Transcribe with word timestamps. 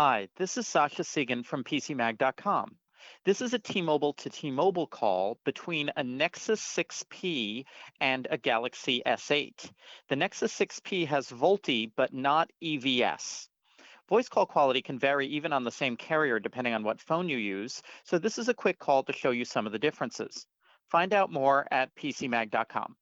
Hi, 0.00 0.28
this 0.36 0.56
is 0.56 0.68
Sasha 0.68 1.02
Segan 1.02 1.44
from 1.44 1.64
PCMag.com. 1.64 2.76
This 3.24 3.42
is 3.42 3.52
a 3.52 3.58
T-Mobile 3.58 4.12
to 4.12 4.30
T-Mobile 4.30 4.86
call 4.86 5.40
between 5.44 5.90
a 5.96 6.04
Nexus 6.04 6.62
6P 6.62 7.64
and 8.00 8.28
a 8.30 8.38
Galaxy 8.38 9.02
S8. 9.04 9.72
The 10.08 10.14
Nexus 10.14 10.56
6P 10.56 11.08
has 11.08 11.32
VoLTE, 11.32 11.90
but 11.96 12.14
not 12.14 12.48
EVS. 12.62 13.48
Voice 14.08 14.28
call 14.28 14.46
quality 14.46 14.82
can 14.82 15.00
vary 15.00 15.26
even 15.26 15.52
on 15.52 15.64
the 15.64 15.72
same 15.72 15.96
carrier 15.96 16.38
depending 16.38 16.74
on 16.74 16.84
what 16.84 17.00
phone 17.00 17.28
you 17.28 17.38
use, 17.38 17.82
so 18.04 18.20
this 18.20 18.38
is 18.38 18.48
a 18.48 18.54
quick 18.54 18.78
call 18.78 19.02
to 19.02 19.12
show 19.12 19.32
you 19.32 19.44
some 19.44 19.66
of 19.66 19.72
the 19.72 19.80
differences. 19.80 20.46
Find 20.92 21.12
out 21.12 21.32
more 21.32 21.66
at 21.72 21.92
PCMag.com. 21.96 22.94